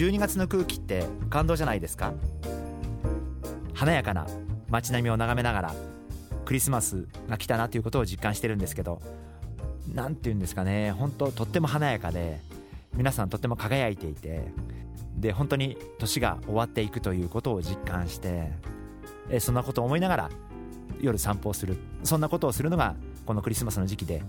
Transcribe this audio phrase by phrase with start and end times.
[0.00, 2.14] 12月の空気って感動じゃないですか？
[3.74, 4.26] 華やかな
[4.70, 5.74] 街並みを眺めながら
[6.46, 9.02] クリスマスが来たなということを実感してるんですけど
[9.92, 10.92] 何て言うんですかね？
[10.92, 12.40] 本当とっても華やかで
[12.94, 14.46] 皆さんとっても輝いていて
[15.18, 18.52] で本当に年が終わっていくということを実感して
[19.28, 20.30] えそんなことを思いながら
[21.02, 21.76] 夜散歩をする。
[22.04, 22.94] そんなことをするのが
[23.26, 24.22] このクリスマスの時期で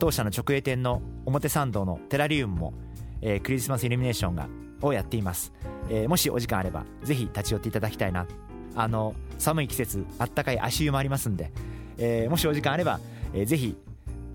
[0.00, 2.74] 当社の直営店の表参道のテラリウムも、
[3.20, 4.48] えー、クリスマスイルミネーションが
[4.82, 5.52] をやっています、
[5.88, 8.26] えー、もしお時間あればぜひ立ち寄っていただきたいな。
[8.74, 11.52] あの寒い季節あったかい足湯もありますんで、
[11.98, 13.00] えー、もしお時間あれば、
[13.34, 13.76] えー、ぜひ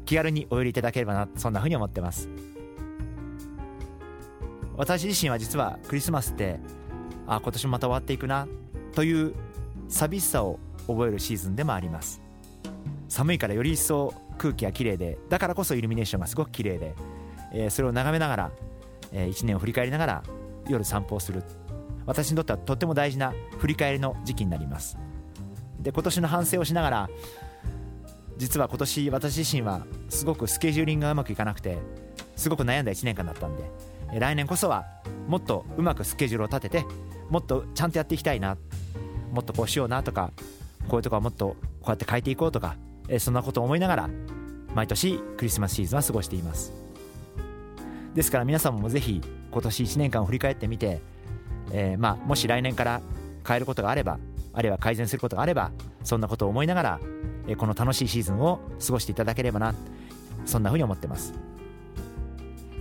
[0.06, 2.30] 気軽にお寄りいただければなそんなふうに思ってます。
[4.76, 6.60] 私自身は実はクリスマスって
[7.26, 8.48] あ今年もまた終わっていくな
[8.94, 9.34] という
[9.90, 12.22] 寂しさを覚えるシーズンでもあります。
[13.10, 16.94] 寒いからより一層空気が綺麗でだからこそイルミネーションがすごく綺麗で、
[17.54, 18.52] えー、それを眺めながら、
[19.12, 20.24] えー、1年を振り返りながら
[20.68, 21.44] 夜散歩をする。
[22.06, 24.98] 私にとってはとっても大事な振り返りの時期になります。
[25.80, 27.10] で今年の反省をしながら
[28.38, 31.78] 実は今年私自身はすごくスケジューリングがうまくいかなくて
[32.36, 33.64] すごく悩んだ1年間だったんで
[34.20, 34.86] 来年こそは
[35.28, 36.86] もっとうまくスケジュールを立てて
[37.30, 38.58] もっとちゃんとやっていきたいな
[39.32, 40.32] もっとこうしようなとか
[40.88, 42.76] こういうとこはもっとこうやって変えていこうとか、
[43.20, 44.10] そんなことを思いながら
[44.74, 46.87] 毎年クリスマスシーズンは過ごしています。
[48.18, 51.02] ですから皆様もぜひ今年1年間を振り返ってみて、
[51.72, 53.02] えー、まあもし来年から
[53.48, 54.18] 変えることがあれば
[54.54, 55.72] あるいは改善することがあれば
[56.04, 57.00] そんなことを思いながら、
[57.48, 59.76] えこの楽しいシーズンを過ごしていただければな
[60.46, 61.36] そんなふうに思ってます、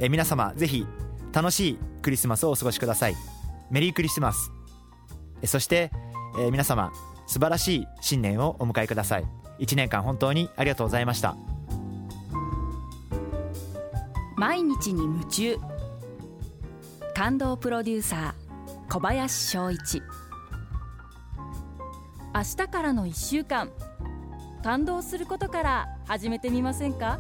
[0.01, 0.87] え皆様ぜひ
[1.35, 3.15] 楽しいクリスマスをお過ごしください。
[3.71, 4.51] メリークリスマス。
[5.45, 5.91] そして、
[6.39, 6.93] えー、皆様
[7.27, 9.27] 素晴らしい新年をお迎えください。
[9.59, 11.37] 1年間本当にありがとうございました。
[14.37, 15.57] 毎日に夢中。
[17.15, 20.03] 感動プロデューサー小林翔一。
[22.35, 23.71] 明日からの1週間。
[24.63, 27.19] 感動することから始めてみませんか？